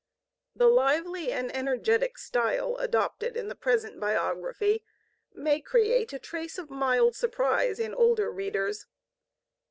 The 0.55 0.65
lively 0.65 1.31
and 1.31 1.55
energetic 1.55 2.17
style 2.17 2.75
adopted 2.77 3.37
in 3.37 3.49
the 3.49 3.55
present 3.55 3.99
biography 3.99 4.83
may 5.31 5.61
create 5.61 6.11
a 6.11 6.17
trace 6.17 6.57
of 6.57 6.71
mild 6.71 7.15
surprise 7.15 7.77
in 7.77 7.93
older 7.93 8.31
readers. 8.31 8.87